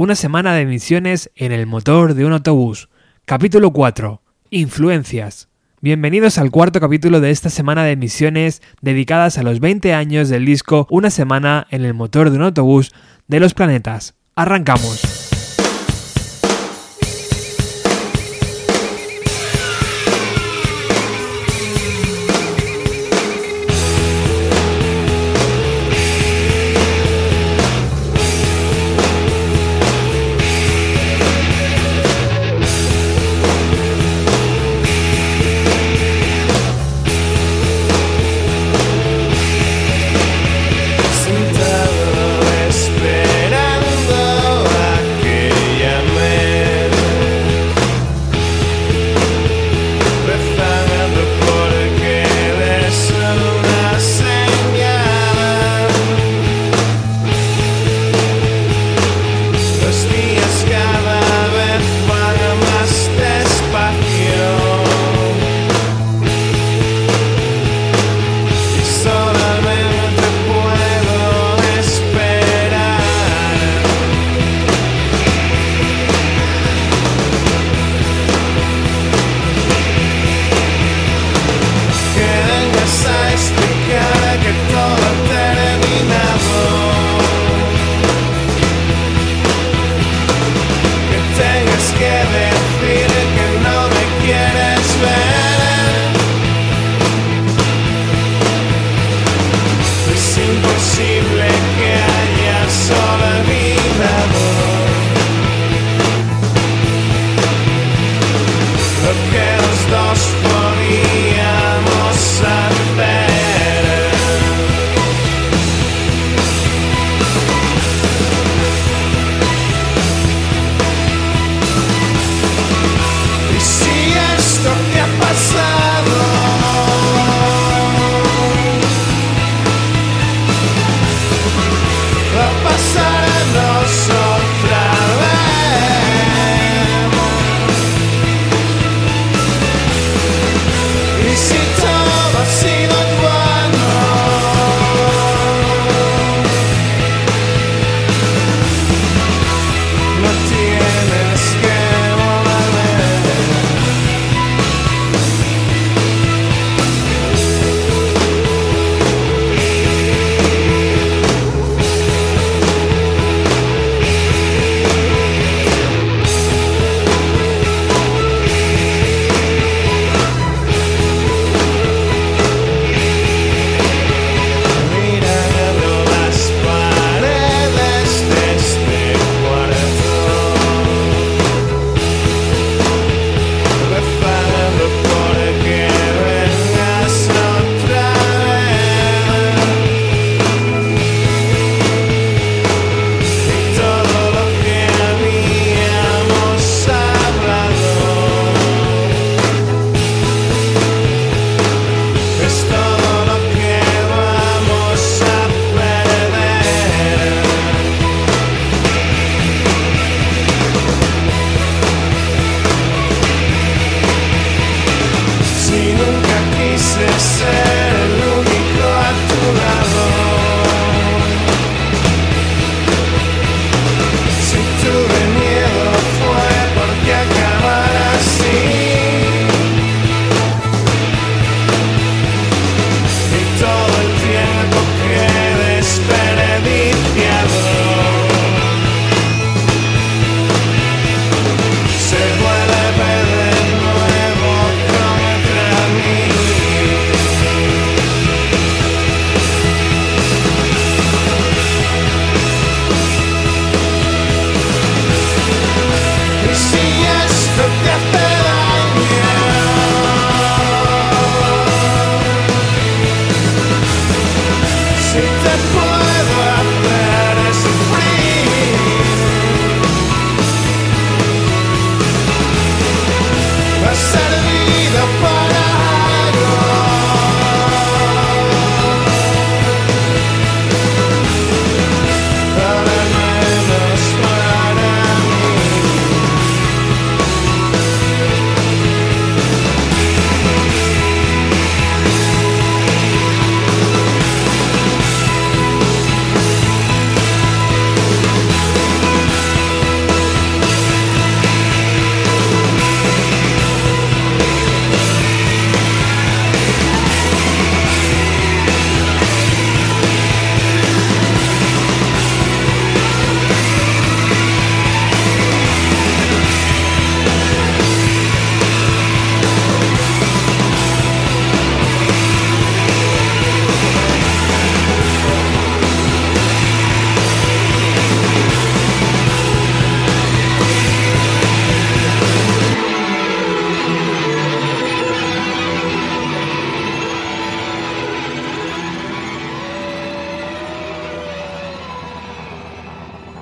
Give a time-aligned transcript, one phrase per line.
[0.00, 2.88] una semana de misiones en el motor de un autobús.
[3.26, 4.22] Capítulo 4.
[4.48, 5.50] Influencias.
[5.82, 10.46] Bienvenidos al cuarto capítulo de esta semana de misiones dedicadas a los 20 años del
[10.46, 12.94] disco Una semana en el motor de un autobús
[13.28, 14.14] de los planetas.
[14.36, 15.29] Arrancamos.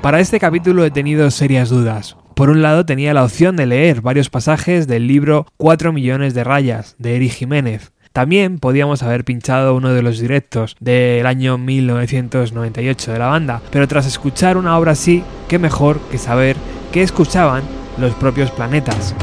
[0.09, 2.17] Para este capítulo he tenido serias dudas.
[2.33, 6.45] Por un lado tenía la opción de leer varios pasajes del libro 4 millones de
[6.45, 13.13] rayas de Eric Jiménez, también podíamos haber pinchado uno de los directos del año 1998
[13.13, 16.57] de la banda, pero tras escuchar una obra así, qué mejor que saber
[16.91, 17.65] qué escuchaban
[17.99, 19.15] los propios planetas.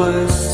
[0.00, 0.49] presse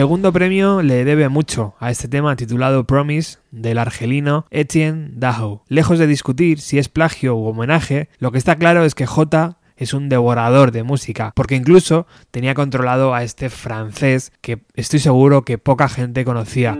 [0.00, 5.62] Segundo premio le debe mucho a este tema titulado Promise del argelino Etienne Daho.
[5.68, 9.58] Lejos de discutir si es plagio u homenaje, lo que está claro es que J
[9.76, 15.44] es un devorador de música, porque incluso tenía controlado a este francés que estoy seguro
[15.44, 16.78] que poca gente conocía.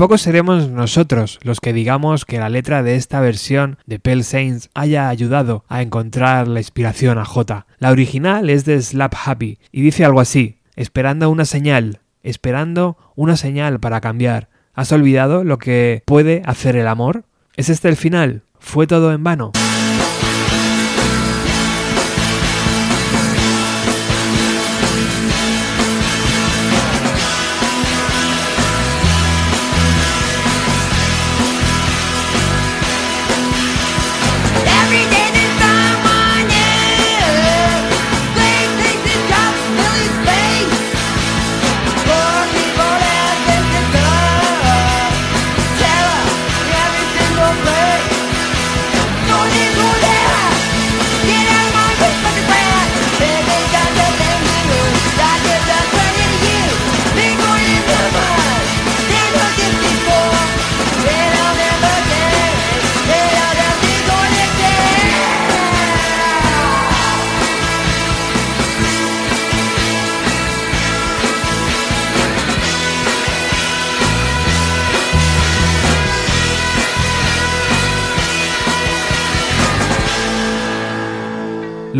[0.00, 4.70] Tampoco seremos nosotros los que digamos que la letra de esta versión de Pale Saints
[4.72, 7.66] haya ayudado a encontrar la inspiración a J.
[7.76, 13.36] La original es de Slap Happy y dice algo así, esperando una señal, esperando una
[13.36, 14.48] señal para cambiar.
[14.72, 17.24] ¿Has olvidado lo que puede hacer el amor?
[17.54, 18.44] ¿Es este el final?
[18.58, 19.52] ¿Fue todo en vano?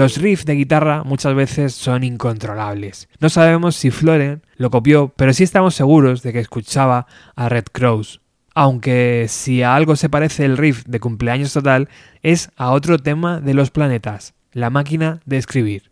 [0.01, 3.07] Los riffs de guitarra muchas veces son incontrolables.
[3.19, 7.65] No sabemos si Floren lo copió, pero sí estamos seguros de que escuchaba a Red
[7.71, 8.23] Crows.
[8.55, 11.91] Aunque si a algo se parece el riff de cumpleaños total,
[12.23, 15.91] es a otro tema de los planetas, la máquina de escribir.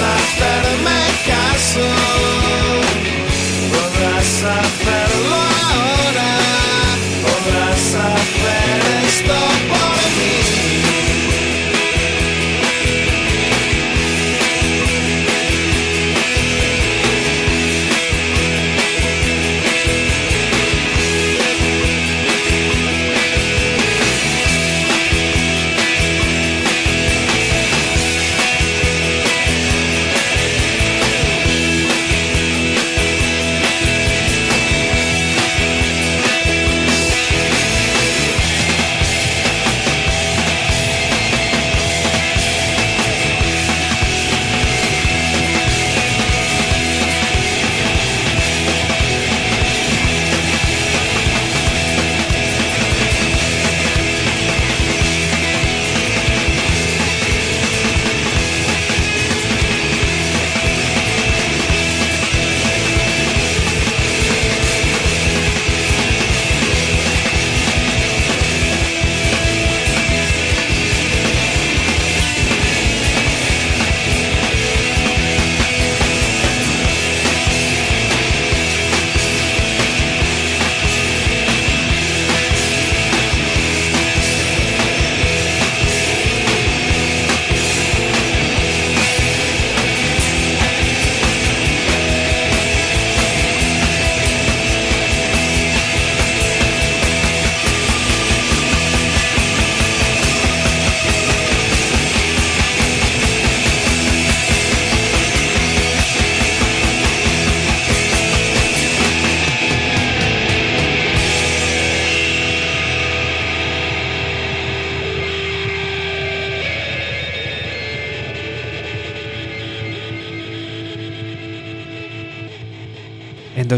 [0.00, 0.59] size better.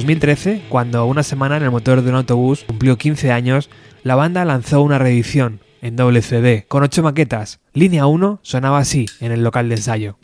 [0.03, 3.71] 2013, cuando una semana en el motor de un autobús cumplió 15 años,
[4.03, 7.61] la banda lanzó una reedición en doble CD con 8 maquetas.
[7.73, 10.19] Línea 1 sonaba así en el local de ensayo.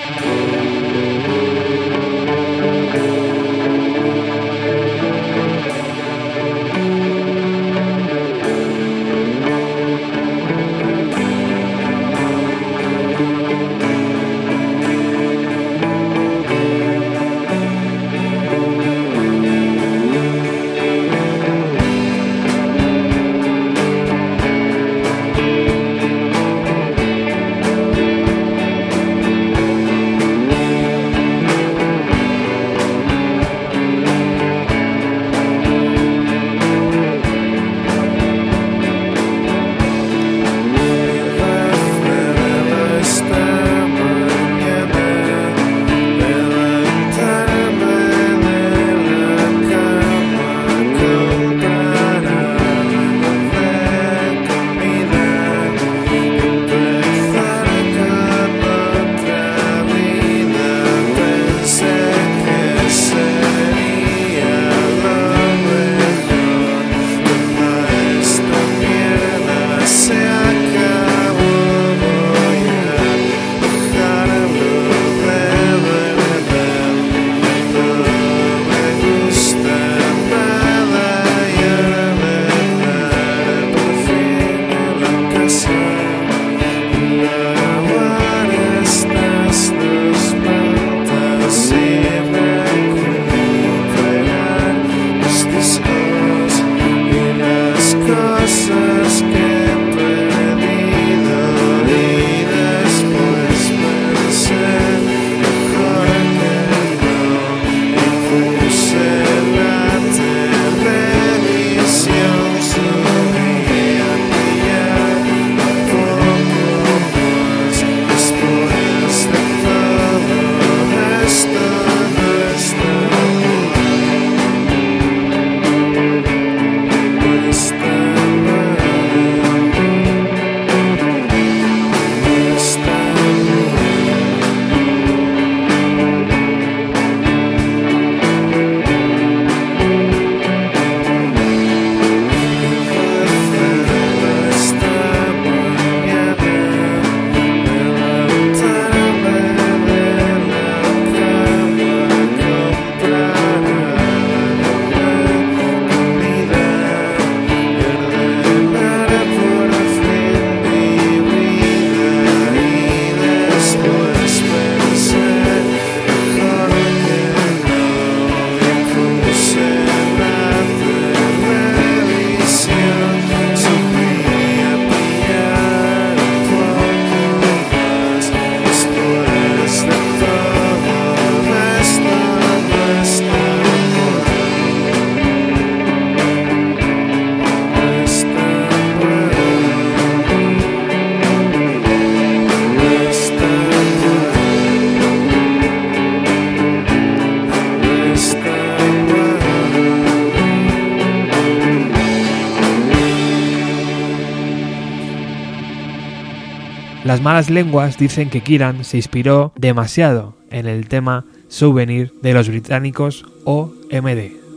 [207.18, 212.48] Las malas lenguas dicen que Kiran se inspiró demasiado en el tema Souvenir de los
[212.48, 214.47] británicos OMD.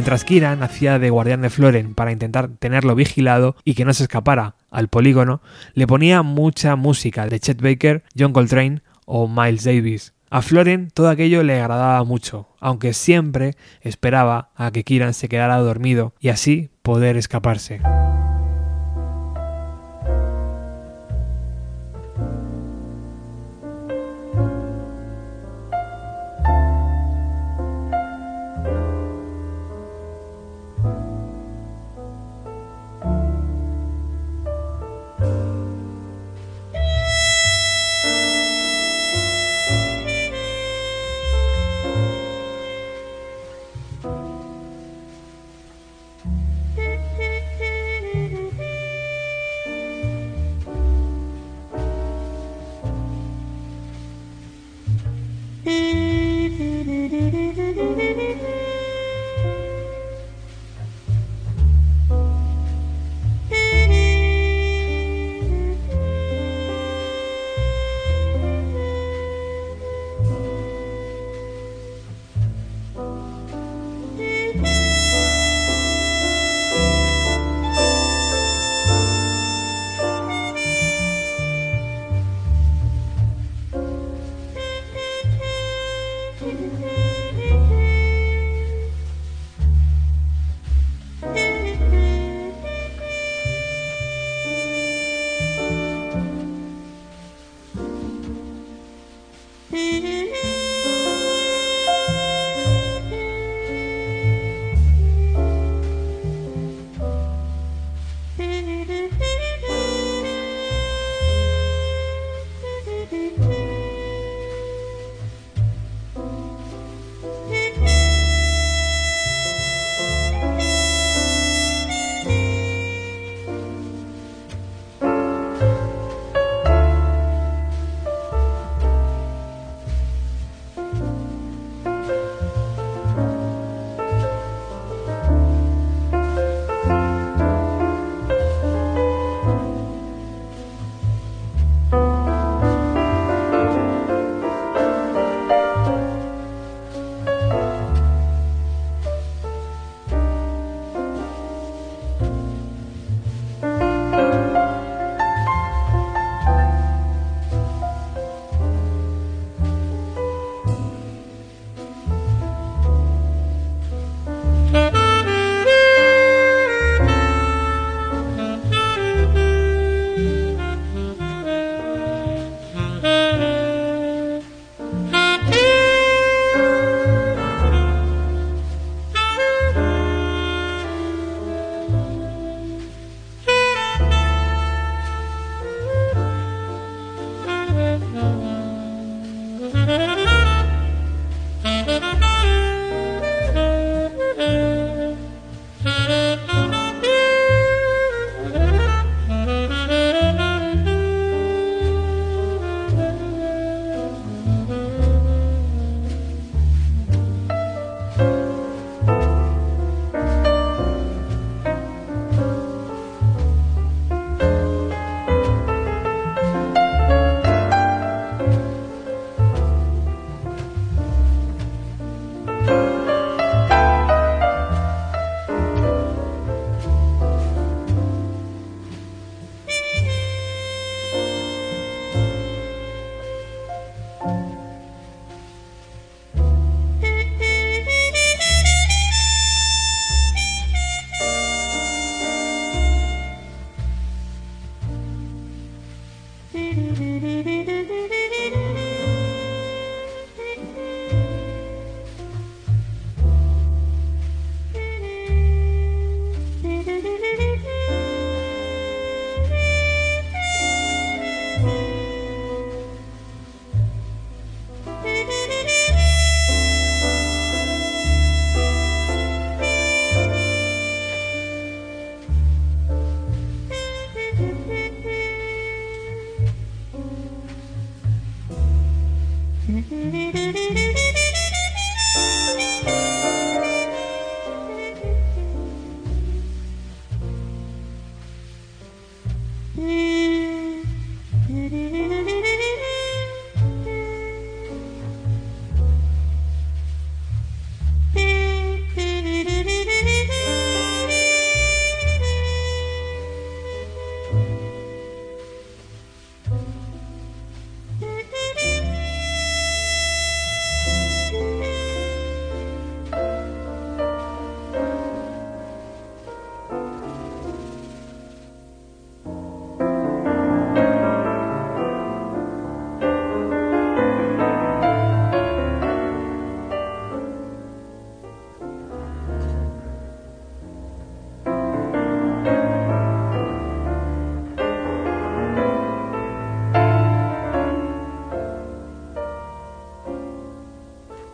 [0.00, 4.04] Mientras Kiran hacía de guardián de Floren para intentar tenerlo vigilado y que no se
[4.04, 5.42] escapara al polígono,
[5.74, 10.14] le ponía mucha música de Chet Baker, John Coltrane o Miles Davis.
[10.30, 15.58] A Floren todo aquello le agradaba mucho, aunque siempre esperaba a que Kiran se quedara
[15.58, 17.82] dormido y así poder escaparse.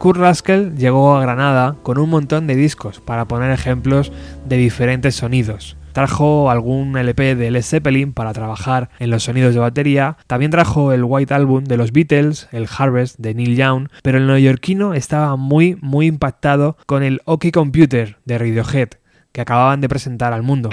[0.06, 4.12] Kurt Ruskell llegó a Granada con un montón de discos para poner ejemplos
[4.44, 5.76] de diferentes sonidos.
[5.94, 10.92] Trajo algún LP de Led Zeppelin para trabajar en los sonidos de batería, también trajo
[10.92, 15.34] el White Album de los Beatles, el Harvest de Neil Young, pero el neoyorquino estaba
[15.34, 18.90] muy muy impactado con el OK Computer de Radiohead,
[19.32, 20.70] que acababan de presentar al mundo.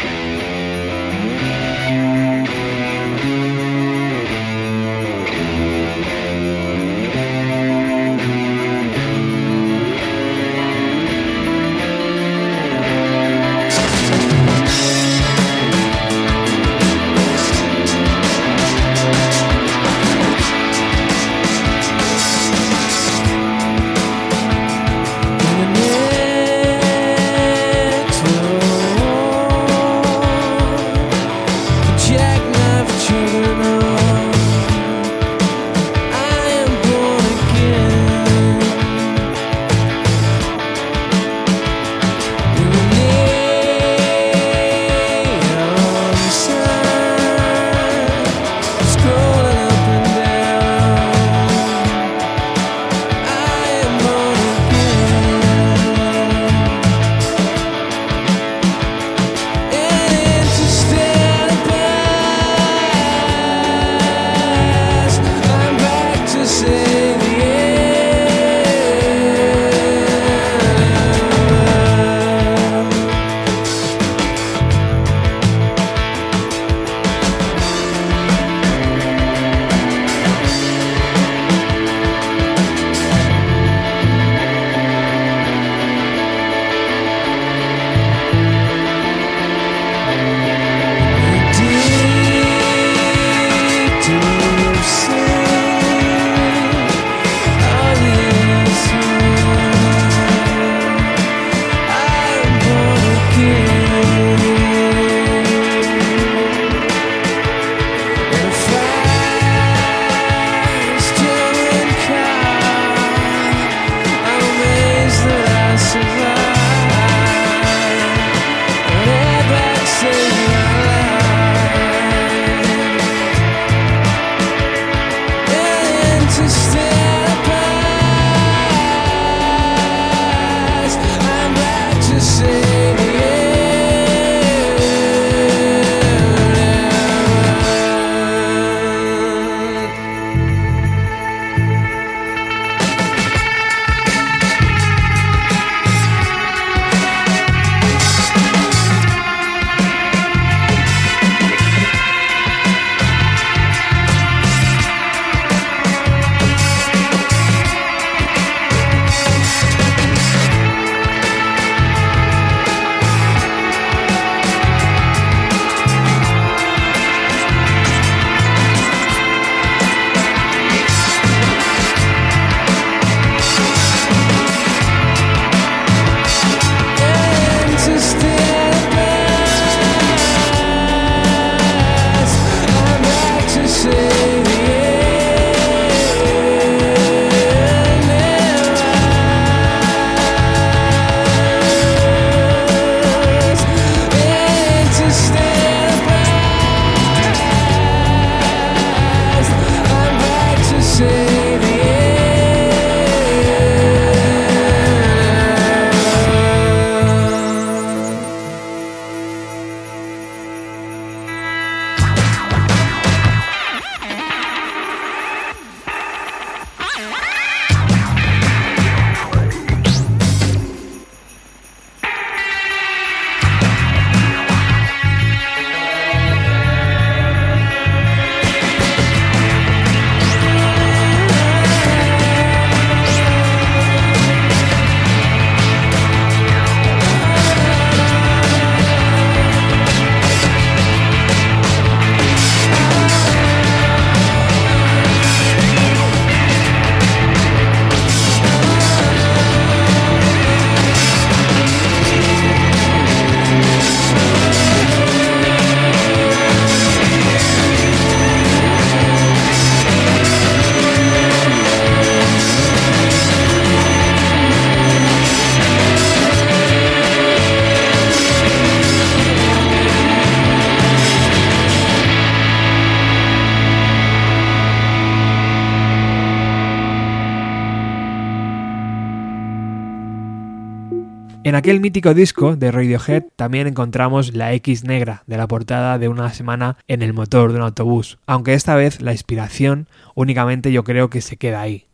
[281.63, 286.33] Aquel mítico disco de Radiohead también encontramos la X negra de la portada de una
[286.33, 291.09] semana en el motor de un autobús, aunque esta vez la inspiración únicamente yo creo
[291.09, 291.85] que se queda ahí.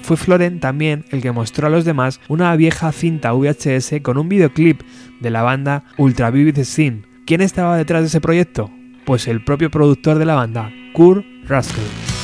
[0.00, 4.30] Fue Floren también el que mostró a los demás una vieja cinta VHS con un
[4.30, 4.80] videoclip
[5.20, 7.02] de la banda Ultra Vivid Scene.
[7.26, 8.70] ¿Quién estaba detrás de ese proyecto?
[9.04, 12.17] Pues el propio productor de la banda, Kurt Russell.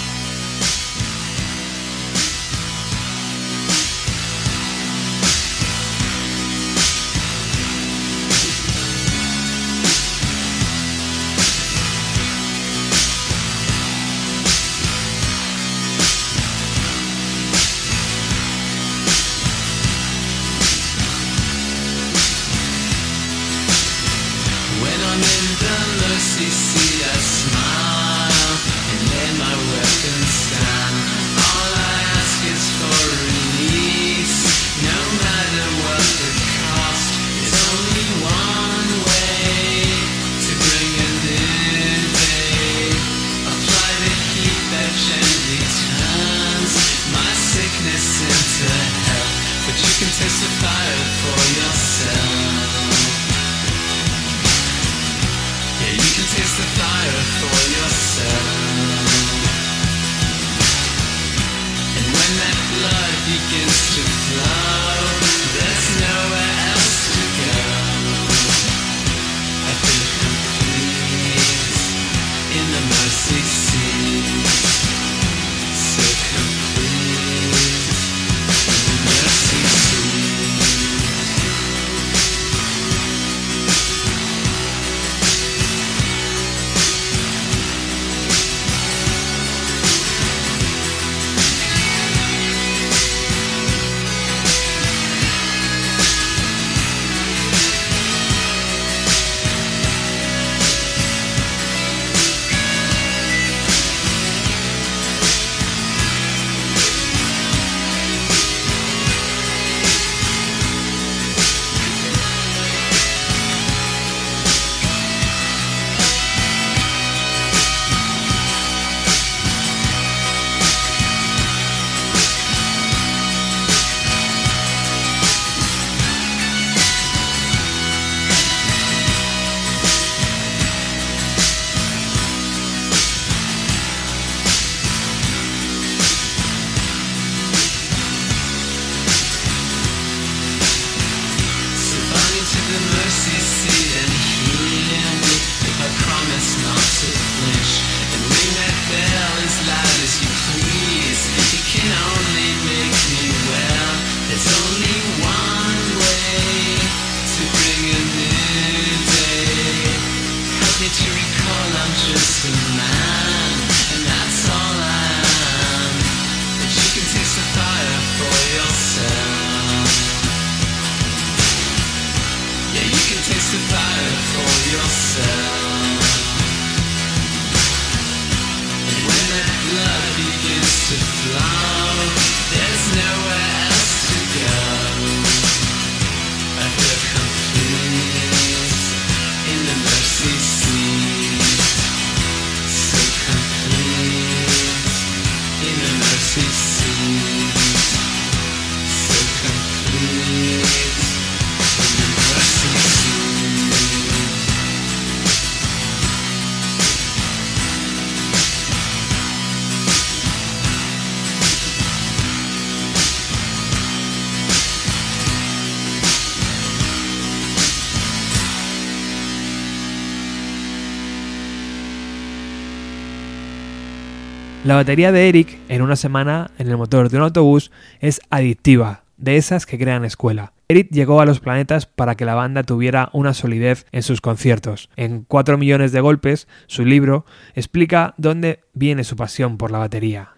[224.74, 227.70] La batería de Eric en una semana en el motor de un autobús
[228.00, 230.52] es adictiva, de esas que crean escuela.
[230.66, 234.90] Eric llegó a los planetas para que la banda tuviera una solidez en sus conciertos.
[234.96, 240.30] En 4 millones de golpes, su libro explica dónde viene su pasión por la batería.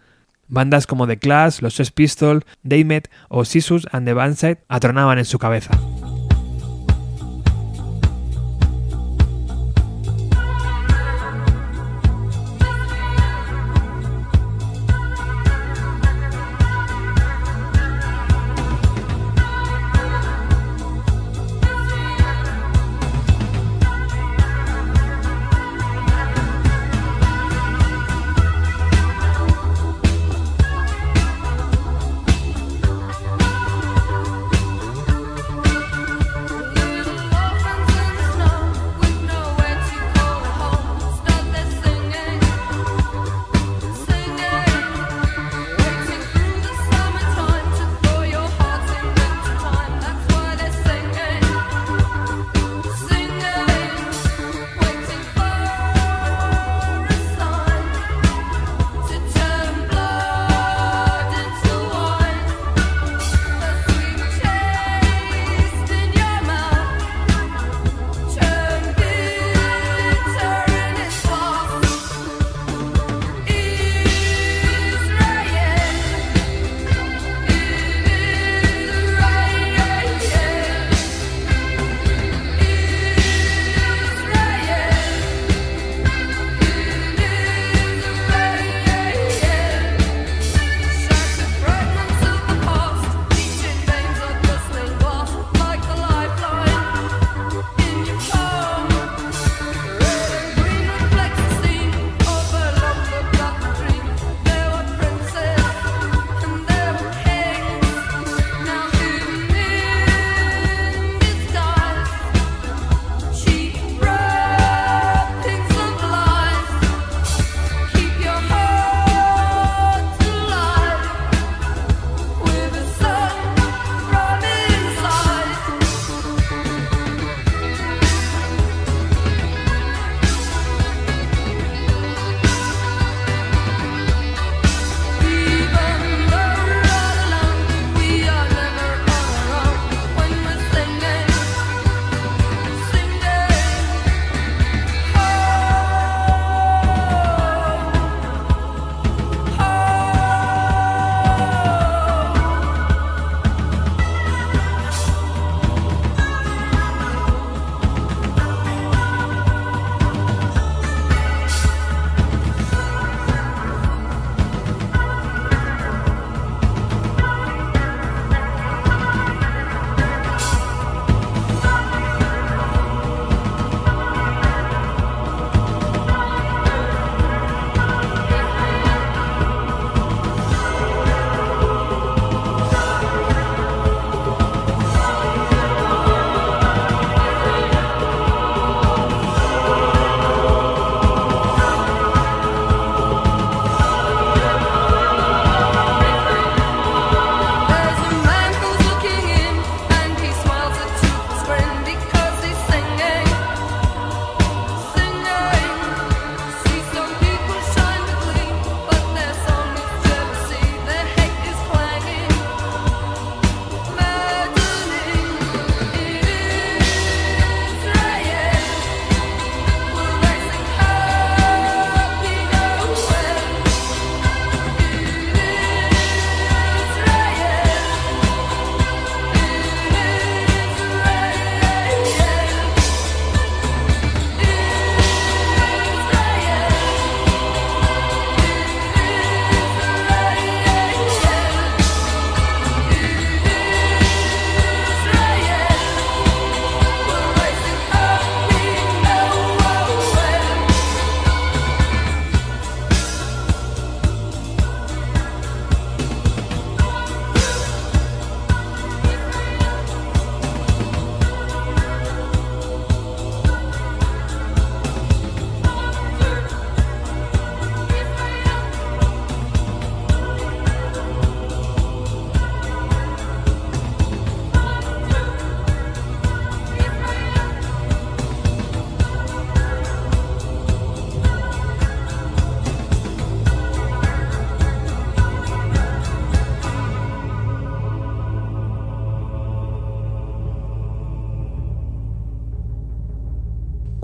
[0.49, 5.24] Bandas como The Clash, los Sex Pistols, Daymet o Sisus and the Bandside atronaban en
[5.24, 5.70] su cabeza.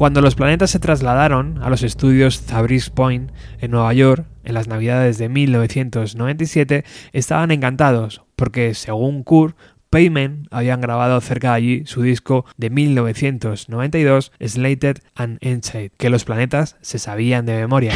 [0.03, 3.31] Cuando los planetas se trasladaron a los estudios Zabriskie Point
[3.61, 9.57] en Nueva York, en las navidades de 1997, estaban encantados, porque según Kurt,
[9.91, 16.25] Payment habían grabado cerca de allí su disco de 1992, Slated and Inside, que los
[16.25, 17.93] planetas se sabían de memoria.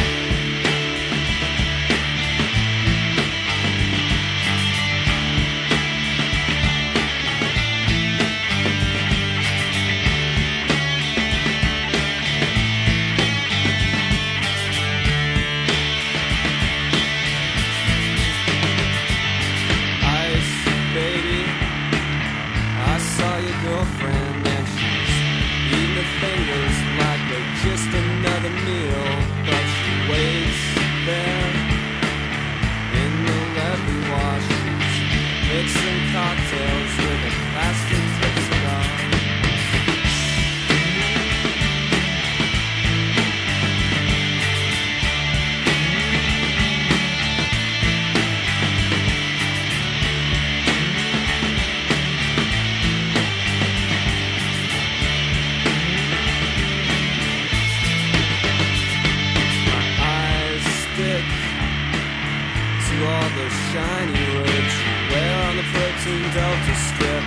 [62.99, 67.25] All the shiny words you wear on the 14 Delta Strip.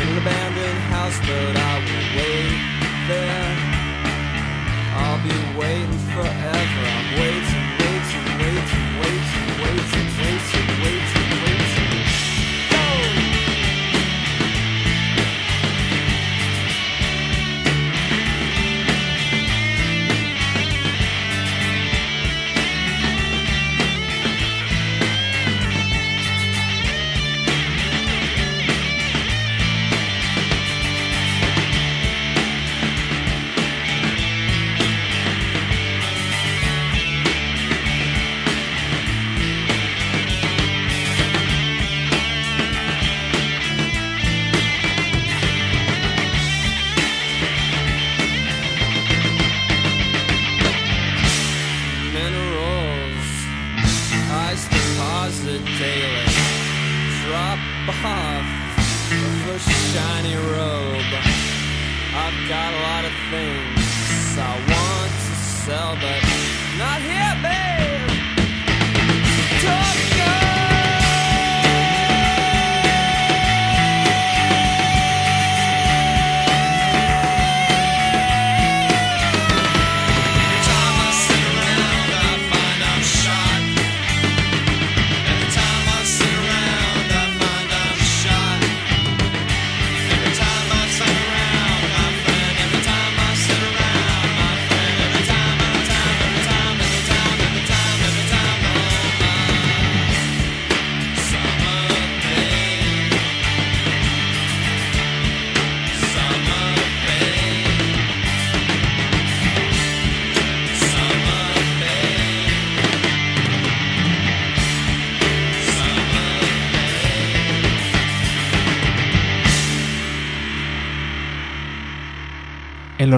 [0.00, 2.60] In an abandoned house, but I will wait
[3.08, 3.82] there.
[4.94, 6.84] I'll be waiting forever.
[6.86, 7.51] I'm waiting.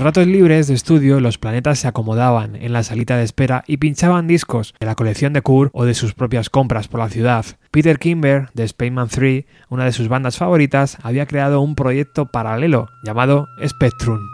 [0.04, 4.26] Ratos libres de estudio, los planetas se acomodaban en la salita de espera y pinchaban
[4.26, 7.46] discos de la colección de Kurt o de sus propias compras por la ciudad.
[7.70, 12.90] Peter Kimber, de Spaceman 3, una de sus bandas favoritas, había creado un proyecto paralelo
[13.02, 14.33] llamado Spectrum.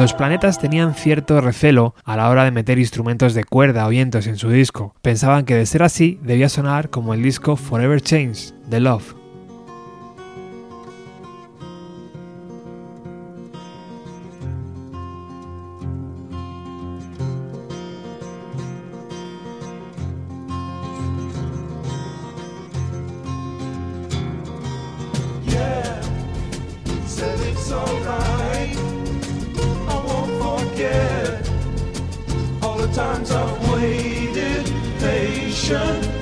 [0.00, 4.26] Los planetas tenían cierto recelo a la hora de meter instrumentos de cuerda o vientos
[4.26, 4.94] en su disco.
[5.02, 9.19] Pensaban que de ser así debía sonar como el disco Forever Change de Love.
[33.00, 34.66] times I've waited
[34.98, 36.19] patient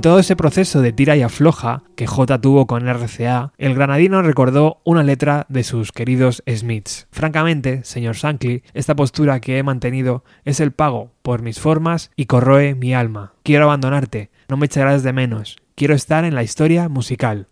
[0.00, 4.22] En todo ese proceso de tira y afloja que J tuvo con RCA, el granadino
[4.22, 7.06] recordó una letra de sus queridos Smiths.
[7.10, 12.24] Francamente, señor Shankly, esta postura que he mantenido es el pago por mis formas y
[12.24, 13.34] corroe mi alma.
[13.42, 17.48] Quiero abandonarte, no me echarás de menos, quiero estar en la historia musical.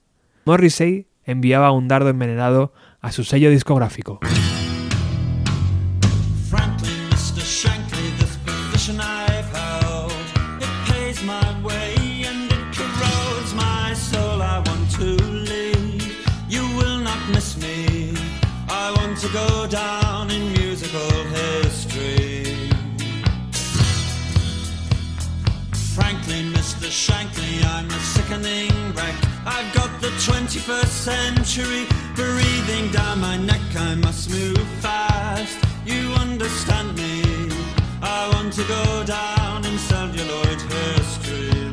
[0.47, 2.73] Morrissey enviaba un dardo envenenado
[3.03, 4.21] a su sello discográfico.
[26.89, 29.15] Shankly, I'm a sickening wreck.
[29.45, 33.61] I've got the 21st century breathing down my neck.
[33.77, 35.59] I must move fast.
[35.85, 37.23] You understand me?
[38.01, 41.68] I want to go down in celluloid history.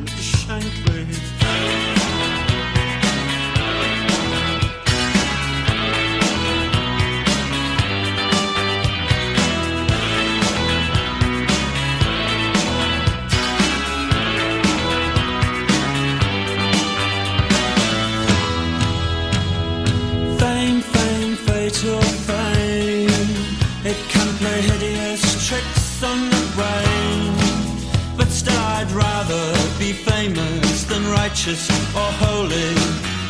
[30.34, 32.68] Righteous or holy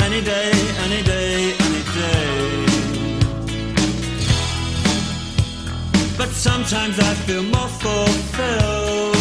[0.03, 0.53] any day,
[0.85, 2.67] any day, any day.
[6.17, 9.17] But sometimes I feel more fulfilled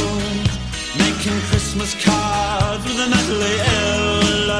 [0.97, 4.51] making Christmas cards with a mentally ill.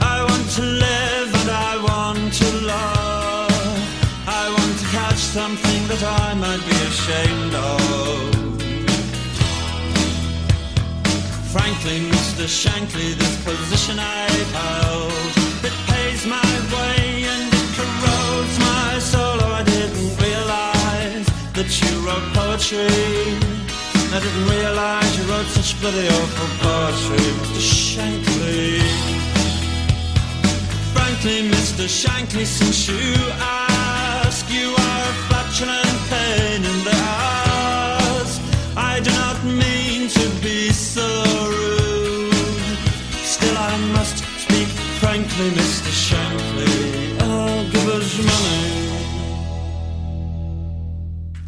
[0.00, 3.78] I want to live and I want to love.
[4.26, 7.83] I want to catch something that I might be ashamed of.
[11.54, 12.46] Frankly, Mr.
[12.50, 15.12] Shankly, this position I've held,
[15.62, 19.38] it pays my way and it corrodes my soul.
[19.38, 23.38] Oh, I didn't realize that you wrote poetry.
[24.10, 27.62] I didn't realize you wrote such bloody awful poetry, Mr.
[27.86, 28.82] Shankly.
[30.92, 31.86] Frankly, Mr.
[31.86, 36.33] Shankly, since you ask, you are a flatulent pain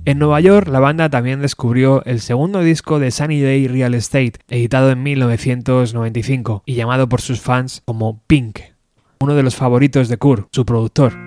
[0.04, 4.34] En Nueva York, la banda también descubrió el segundo disco de Sunny Day Real Estate,
[4.48, 8.58] editado en 1995 y llamado por sus fans como Pink,
[9.20, 11.25] uno de los favoritos de Kurt, su productor.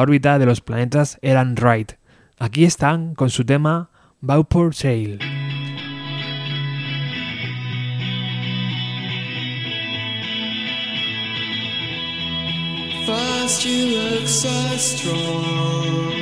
[0.00, 1.92] Órbita de los planetas eran Wright.
[2.38, 3.90] Aquí están con su tema
[4.20, 5.18] Bauport Sail.
[13.06, 16.12] First you look so strong,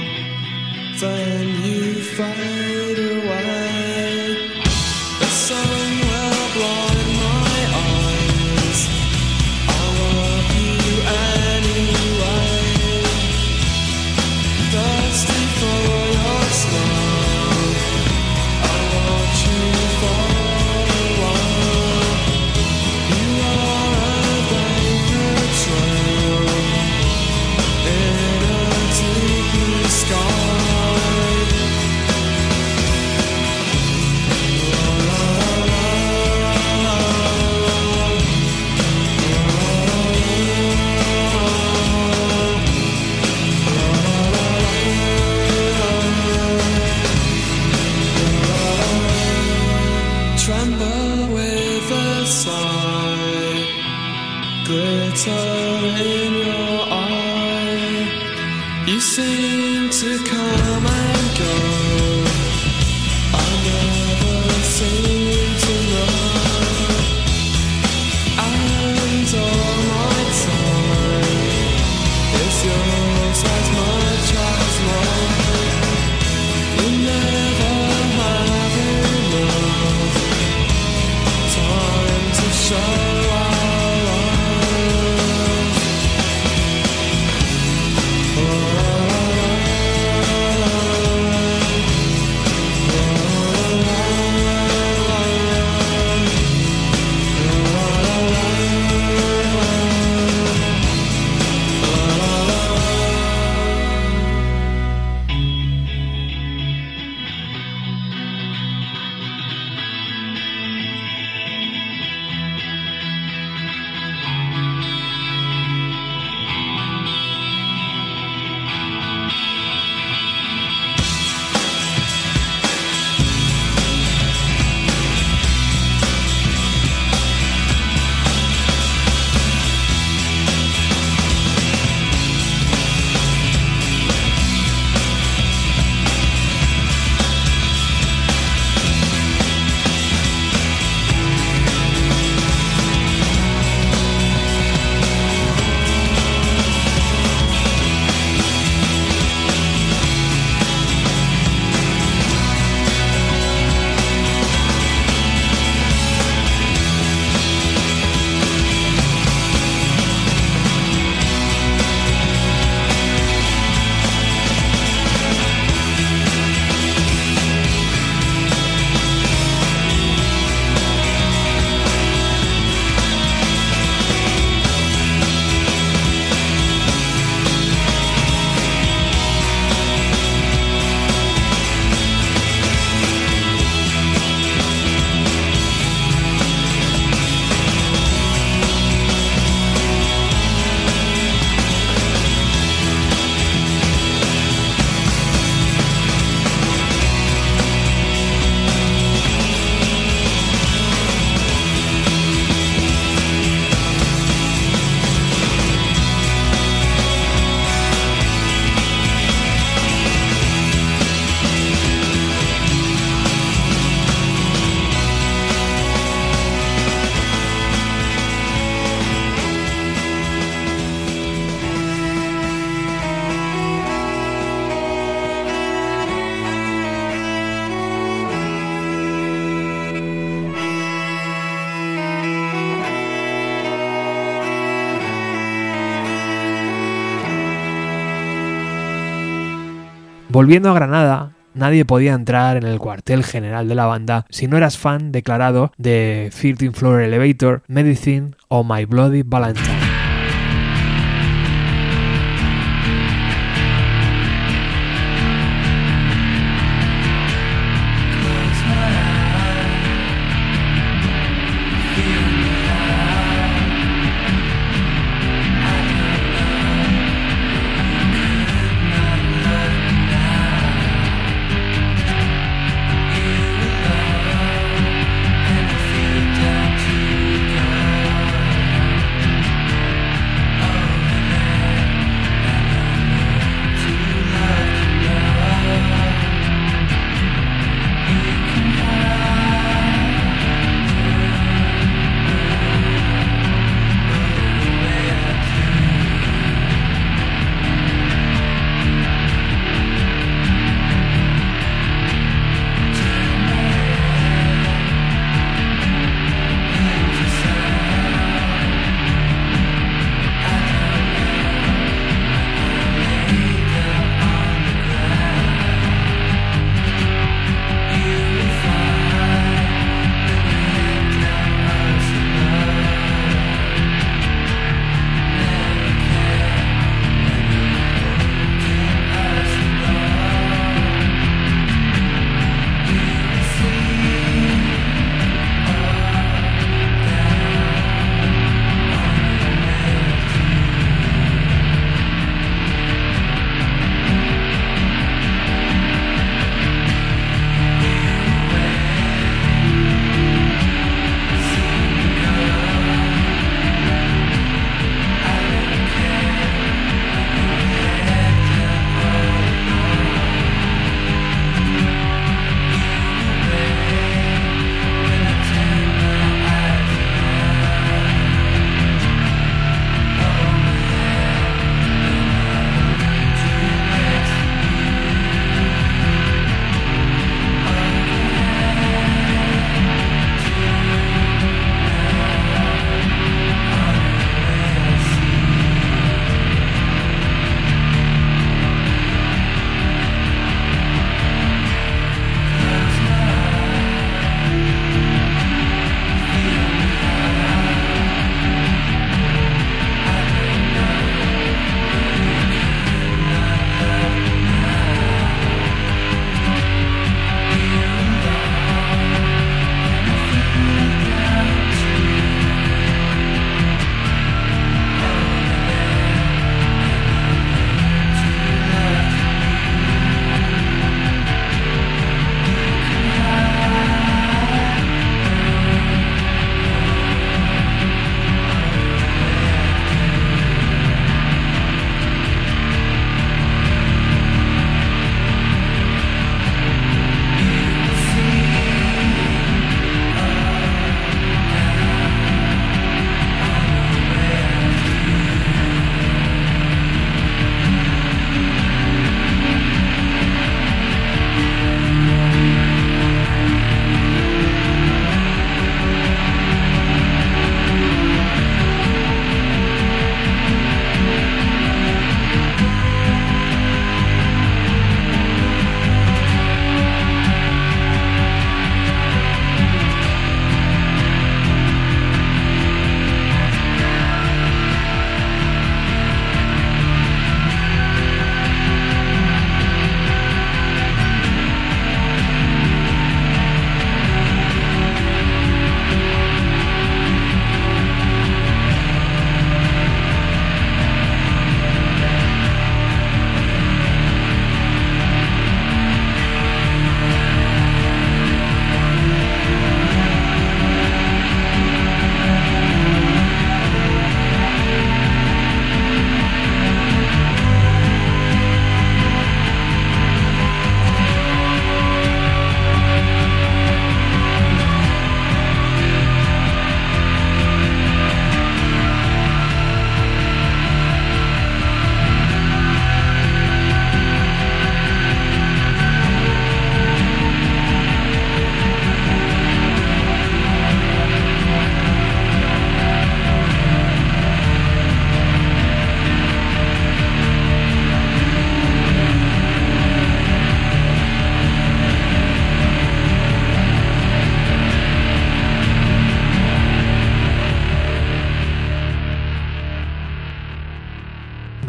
[240.46, 244.56] Volviendo a Granada, nadie podía entrar en el cuartel general de la banda si no
[244.56, 249.85] eras fan declarado de 13 Floor Elevator, Medicine o My Bloody Valentine.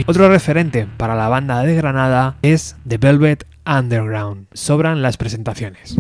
[0.10, 4.48] Otro referente para la banda de Granada es The Velvet Underground.
[4.54, 5.98] Sobran las presentaciones.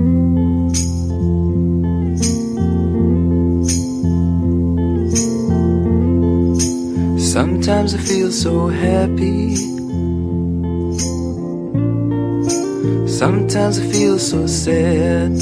[7.20, 9.58] Sometimes I feel so happy.
[13.08, 15.38] Sometimes I feel so sad.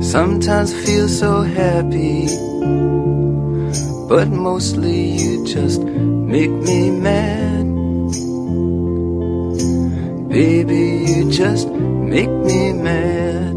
[0.00, 2.28] Sometimes I feel so happy.
[4.08, 7.66] But mostly you just make me mad.
[10.30, 13.54] Baby, you just make me mad.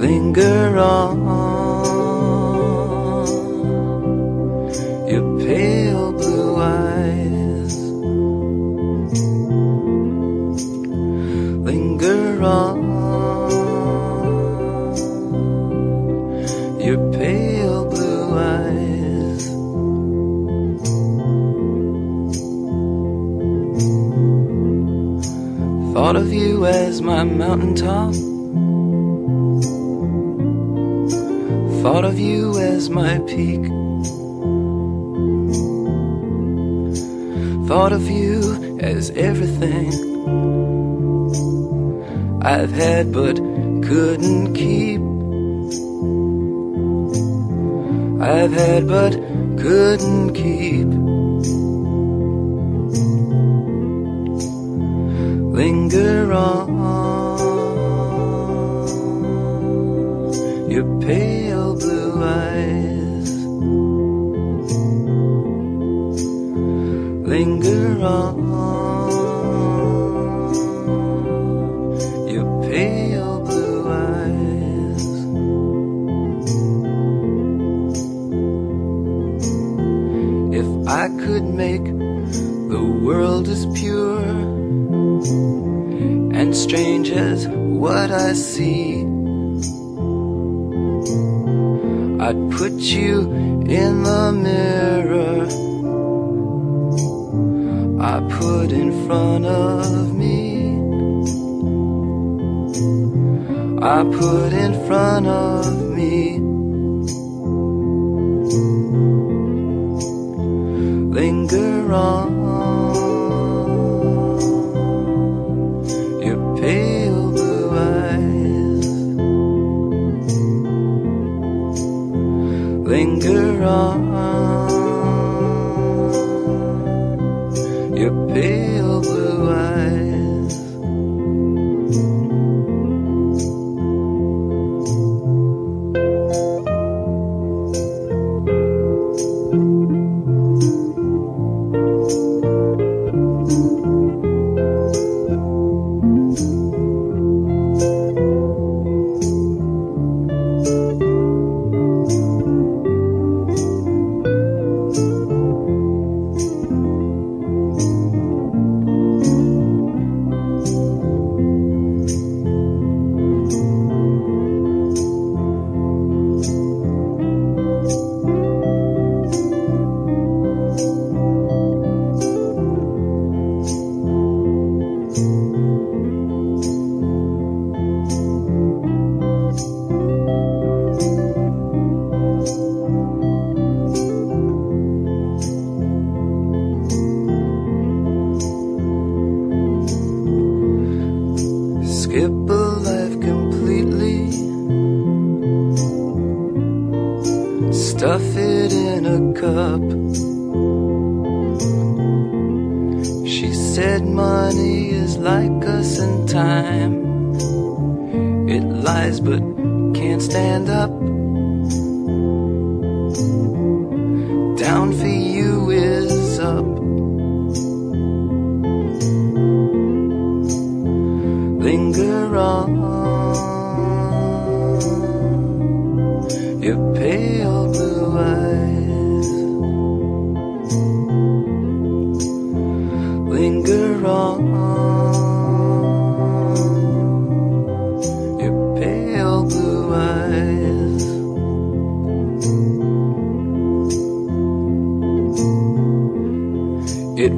[0.00, 1.23] Linger on
[42.74, 45.00] had but couldn't keep.
[48.20, 49.12] I've had but
[49.58, 51.03] couldn't keep.
[87.34, 89.02] As what I see.
[92.26, 93.14] I'd put you
[93.82, 95.40] in the mirror
[98.12, 100.36] I put in front of me.
[103.94, 104.72] I put in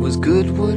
[0.01, 0.76] Was good what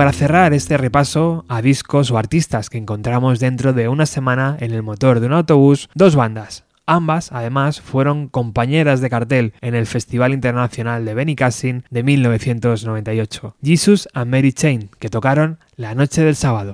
[0.00, 4.72] para cerrar este repaso a discos o artistas que encontramos dentro de una semana en
[4.72, 6.64] el motor de un autobús, dos bandas.
[6.86, 14.08] Ambas, además, fueron compañeras de cartel en el Festival Internacional de Benicassin de 1998, Jesus
[14.14, 16.72] and Mary Chain, que tocaron la noche del sábado.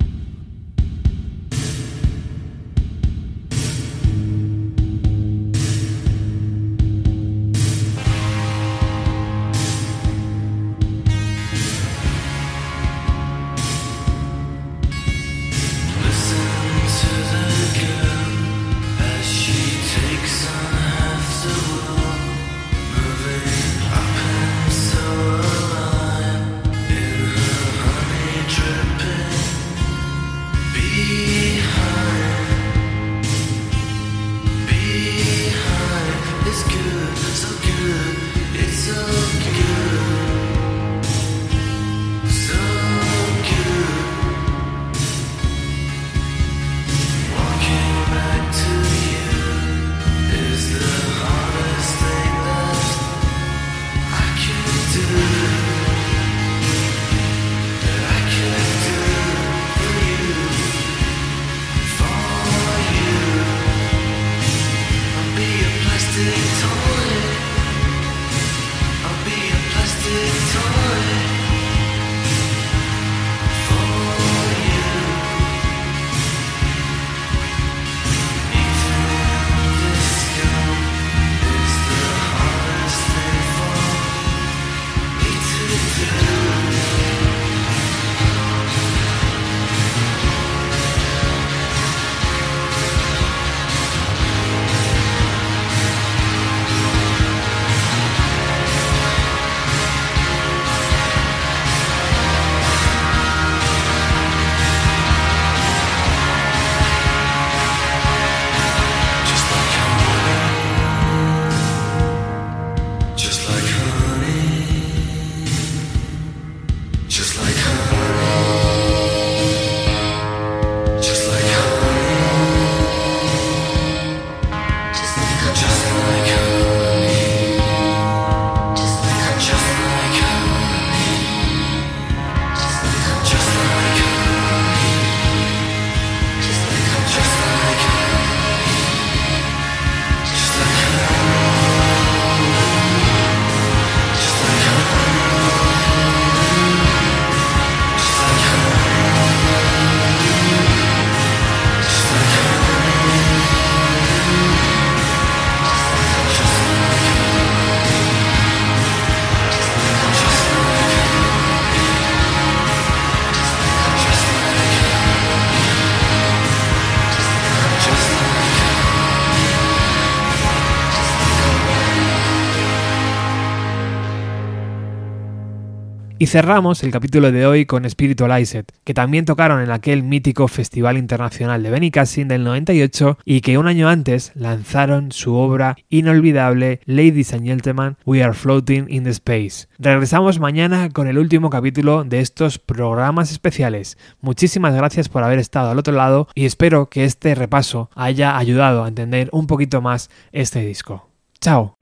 [176.27, 180.99] Y cerramos el capítulo de hoy con Spiritualized, que también tocaron en aquel mítico Festival
[180.99, 187.33] Internacional de Benicassin del 98 y que un año antes lanzaron su obra inolvidable Ladies
[187.33, 189.69] and Gentlemen, We Are Floating in the Space.
[189.79, 193.97] Regresamos mañana con el último capítulo de estos programas especiales.
[194.21, 198.83] Muchísimas gracias por haber estado al otro lado y espero que este repaso haya ayudado
[198.83, 201.09] a entender un poquito más este disco.
[201.41, 201.77] Chao.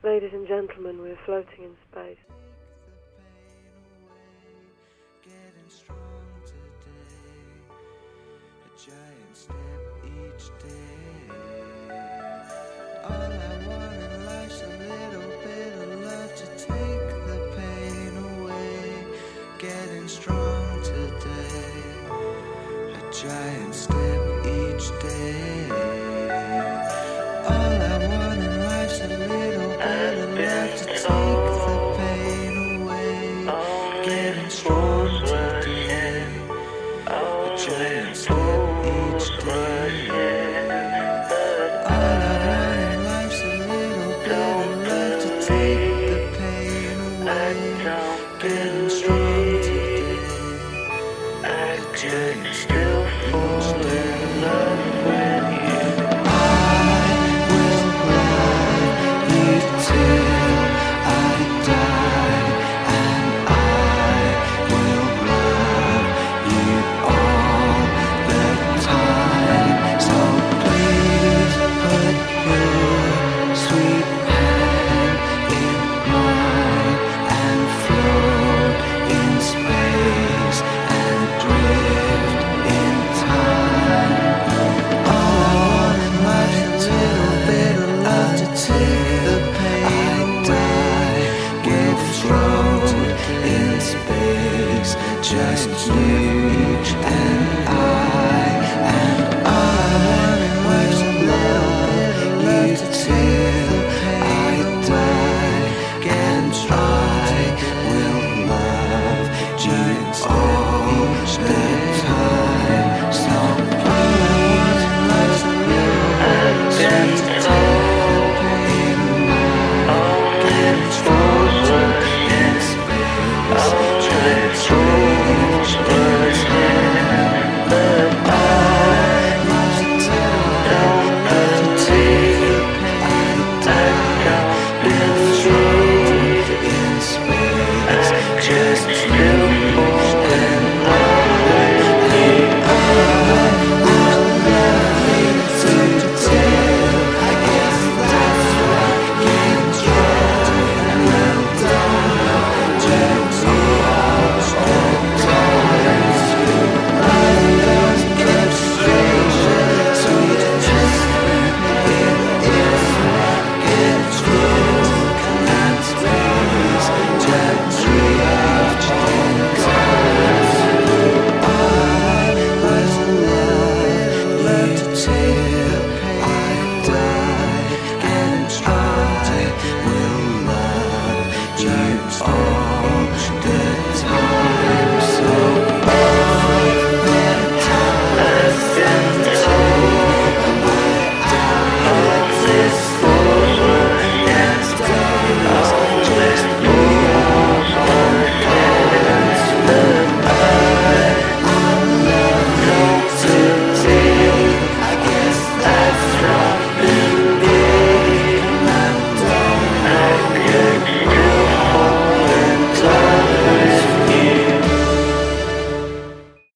[20.07, 21.73] Strong today,
[22.93, 23.74] a giant
[52.09, 52.94] stood still.